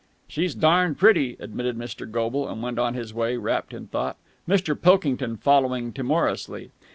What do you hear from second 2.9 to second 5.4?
his way wrapped in thought, Mr. Pilkington